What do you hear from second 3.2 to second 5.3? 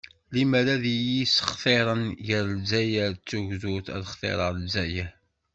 tugdut, ad xtireɣ Lezzayer."